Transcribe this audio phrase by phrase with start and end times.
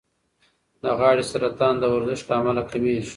[0.81, 3.03] د غاړې سرطان د ورزش له امله کمېږي.